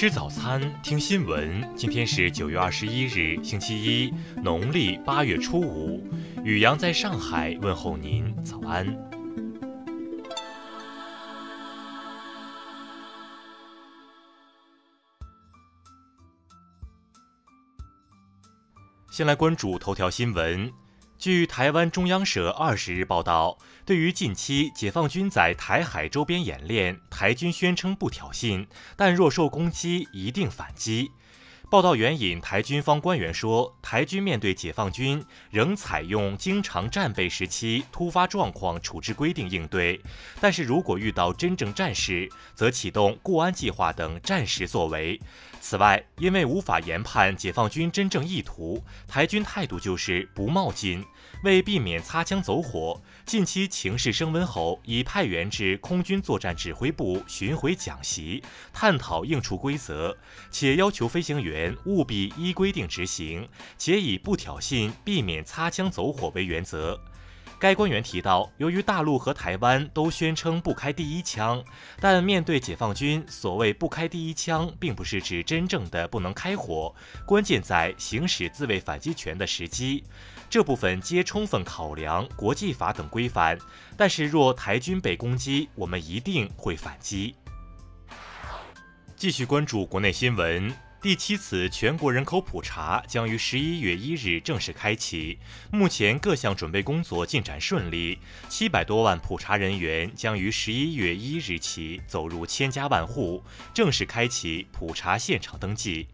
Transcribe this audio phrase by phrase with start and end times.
[0.00, 1.62] 吃早餐，听新闻。
[1.76, 4.10] 今天是九月二十一日，星期一，
[4.42, 6.02] 农历八月初五。
[6.42, 8.86] 雨阳在上海问候您，早安。
[19.10, 20.72] 先来关注头条新闻。
[21.20, 31.10] 据台湾中央社二十日报道，对于近期解放军在台海周边演练，台军宣称不挑衅，但若受攻击，一定反击。
[31.68, 40.00] 报道援引台军方官员说，台军面对解放军仍采用经常战备时期突发状况处置规定应对，
[40.40, 45.20] 但是如果遇到真正战事，则启动固安计划等战时作为。
[45.60, 51.04] 此外，因为无法研判解放军真正意图，台军态度就是不冒进。
[51.44, 58.42] 为避免擦枪走火，近期情势升温后，已派员至空军作战指挥部巡回讲习，
[58.72, 60.16] 探讨应处规则，
[60.50, 63.48] 且要求飞行员务必依规定执行，
[63.78, 67.00] 且以不挑衅、避免擦枪走火为原则。
[67.60, 71.62] 该官员提到，由于大陆和台湾都宣称不开第一枪，
[72.00, 76.94] 但面对解放军所谓不开第一枪，并不是指真正的不能开火，
[77.26, 80.02] 关键在行使自卫反击权的时机。
[80.48, 83.58] 这部分皆充分考量国际法等规范。
[83.94, 87.36] 但是，若台军被攻击，我们一定会反击。
[89.16, 90.74] 继续关注国内新闻。
[91.02, 95.38] 第七次全国人口普查将于十一月一日正式开启，
[95.72, 98.18] 目前各项准备工作进展顺利，
[98.50, 103.42] 七百多万普查人员将于十一月一日起走入千家万户，
[103.72, 106.06] 正式开启普查现场登记。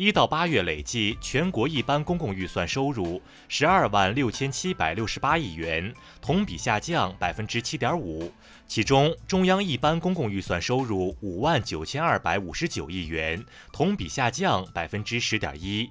[0.00, 8.32] 一到八月累计全国一般公共预算收入十二万六千七百六十八亿元，同比下降百分之七点五。
[8.66, 15.90] 其中，中央一般公共预算收入五万九千二百五十九亿元，同比下降百分之十点一。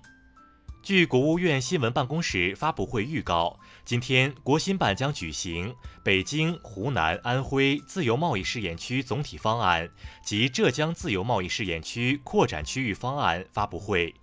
[0.81, 9.89] 据国务院新闻办公室发布会预告，今天国新办将举行北京、湖南、安徽自由贸易试验区总体方案
[10.23, 14.13] 及浙江自由贸易试验区扩展区域方案发布会。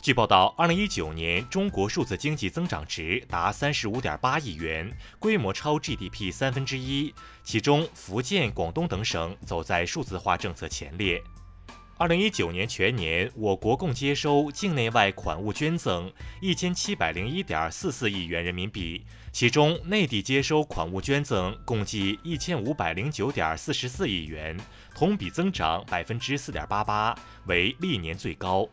[0.00, 7.12] 据报道，二零一九年中国数字经济增长值达三十五点八亿元，规模超 GDP 三分之一。
[7.42, 11.22] 其中，福建、广东等省走在数字化政策前列。
[11.96, 24.56] 二零一九年全年，我国共接收境内外款物捐赠一千七百零一点四四亿元人民币，其中内地接收款物捐赠共计一千五百零九点四十四亿元，
[24.92, 27.16] 同比增长百分之四点八八，
[27.46, 28.68] 为历年最高。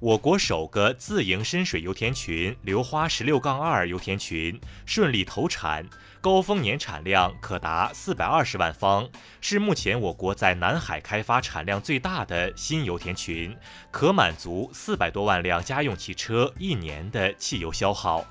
[0.00, 5.86] 我国首个自营深水油田群“流花十六杠二”油田群顺利投产，
[6.22, 9.06] 高峰年产量可达四百二十万方，
[9.42, 13.54] 是目前我国在南海开发产量最大的新油田群，
[13.90, 18.26] 可满足四百多万辆家用汽车一年的汽油消耗。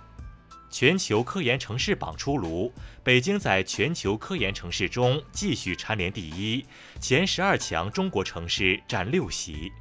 [0.71, 6.65] 全球科研城市榜出炉，北京在全球科研城市中继续蝉联第一，
[6.99, 9.71] 前十二强中国城市占六席。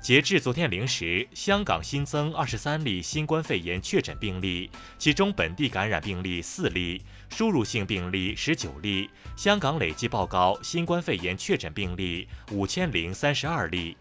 [0.00, 9.10] 截至昨天零时，香港新增二十三例新冠肺炎确诊病例，其中本地感染病例四例，输入性病例十九例。
[9.36, 13.96] 香港累计报告新冠肺炎确诊病例五千零三十二例。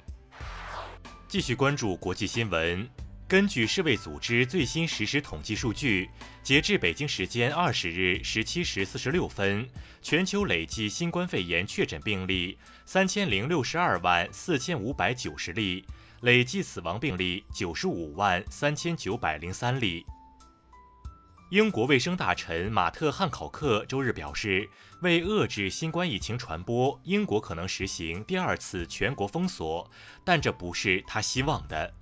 [1.27, 2.87] 继续关注国际新闻。
[3.27, 6.09] 根据世卫组织最新实时统计数据，
[6.41, 9.67] 截至北京时间二十日十七时四十六分，
[10.01, 15.85] 全球累计新冠肺炎确诊病例三千零六十二万四千五百九十例，
[16.21, 20.05] 累计死亡病例九十五万三千九百零三例。
[21.49, 24.69] 英国卫生大臣马特·汉考克周日表示，
[25.01, 29.91] 为遏制新冠疫情传播，英国可能实行第二次全国封锁，
[30.23, 31.93] 但这不是他希望的。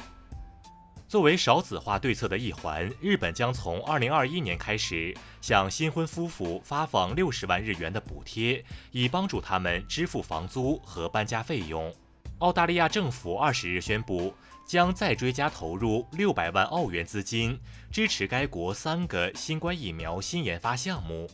[1.08, 11.94] 作为少子化对策的一环，日本将从二零二一年开始向新婚夫妇发放六十万日元的补贴，以帮助他们支付房租和搬家费用。
[12.40, 14.34] 澳大利亚政府二十日宣布，
[14.66, 17.58] 将再追加投入六百万澳元资金，
[17.92, 21.30] 支持该国三个新冠疫苗新研发项目。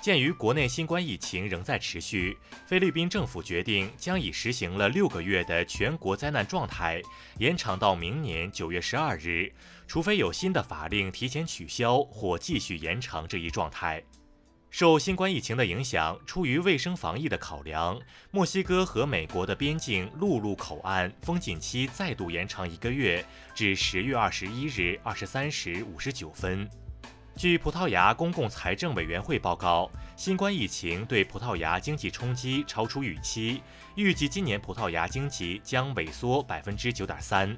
[0.00, 7.02] 鉴于国内新冠疫情仍在持续，菲律宾政府决定将已实行了六个月的全国灾难状态
[7.38, 9.52] 延长到明年九月十二日，
[9.88, 14.00] 除非有新的法令提前取消或继续延长这一状态。
[14.70, 17.98] 受新冠疫情的影响，出于卫生防疫的考量，
[18.30, 26.68] 墨西哥和美国的边境陆路口岸封禁期再度延长一个月，至十月二十一日二十三时五十九分。
[27.36, 33.62] 据葡萄牙公共财政委员会报告，新冠疫情对葡萄牙经济冲击超出预期，
[33.94, 37.54] 预计今年葡萄牙经济将萎缩百分之九点三。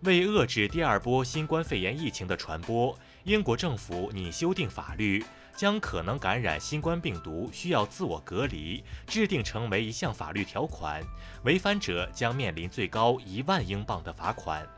[0.00, 2.94] 为遏制第二波新冠肺炎疫情的传播，
[3.24, 5.24] 英国政府拟修订法律，
[5.56, 11.02] 将可能感染新冠病毒需要自我隔离制定成为一项法律条款，
[11.44, 14.68] 违反者将面临最高一万英镑的罚款。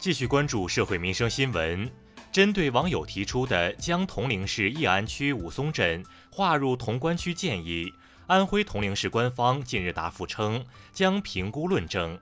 [0.00, 1.88] 继续关注社会民生新闻。
[2.32, 7.92] 针对网友提出的将铜陵市义安区武松镇划入潼关区建议，
[8.26, 10.64] 安徽铜陵市官方近日答复称
[10.94, 12.18] 将评估论证。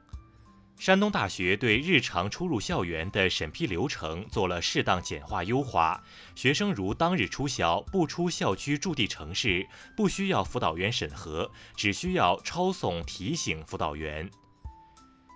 [0.76, 6.02] 山东大学对日常出入校园的审批流程做了适当简化优化，
[6.34, 14.28] 学生如当日出校不出校区驻地城市，不需要辅导员审核，只需要抄送提醒辅导员。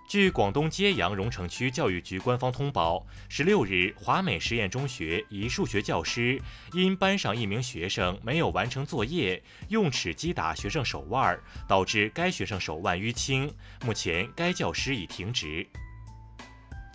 [0.07, 6.39] 据广东揭阳榕城区教育局官方通报，十六日，华美实验中学一数学教师
[6.73, 11.37] 因班上一名学生没有完成作业，用尺击打学生手腕，
[11.67, 13.51] 导致该学生手腕淤青。
[13.83, 15.67] 目前，该教师已停职。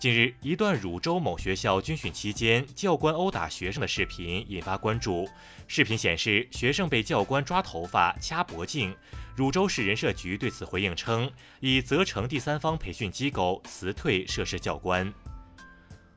[0.01, 5.29] 近日，一段汝州某学校军训期间教官殴打学生的视频引发关注。
[5.67, 8.95] 视频显示，学生被教官抓头发、掐脖颈。
[9.35, 15.13] 汝州市人社局对此回应称，已责成第三方培训机构辞退涉事教官。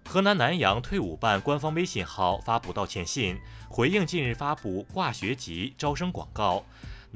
[0.06, 3.36] 河南南阳退伍办官方微信号发布道歉信，
[3.68, 6.64] 回应近日发布挂学籍招生广告。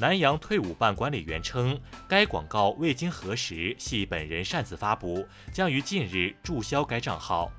[0.00, 7.50] 南阳退伍办管理员称，该广告未经核实，系本人擅自发布，将于近日注销该账号。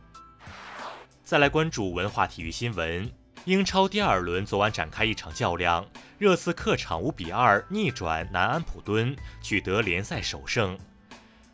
[1.22, 3.12] 再来关注文化体育新闻，
[3.44, 5.86] 英超第二轮昨晚展开一场较量，
[6.18, 10.80] 热刺客场五比二逆转南安普敦，取得联赛首胜。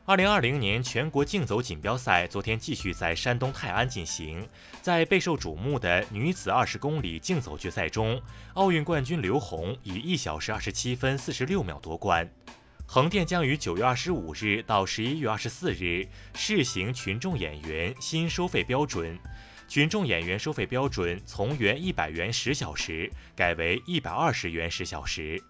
[0.07, 4.47] 二零二零年全国竞走锦标赛昨天继续在山东泰安进行，
[4.79, 8.21] 在备受瞩目的女子二十公里竞走决赛中，
[8.53, 12.29] 奥运冠军刘虹以一小时二十七分四十六秒夺冠。
[12.85, 19.17] 横店将于九月二十五日到十一月二十四日试行群众演员新收费标准，
[19.67, 25.43] 群众演员收费标准从原一百元十小时改为一百二十元十小时。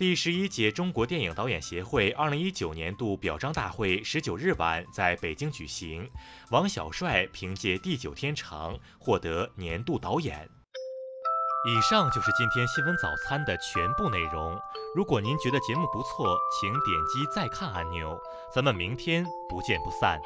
[0.00, 6.10] 第十一届中国电影导演协会二零一九年度表彰大会十九日晚在北京举行，
[6.50, 10.48] 王小帅凭借《地久天长》获得年度导演。
[11.68, 14.58] 以上就是今天新闻早餐的全部内容。
[14.96, 18.18] 如果您觉得节目不错，请点击再看按钮。
[18.50, 20.18] 咱们明天不见不散。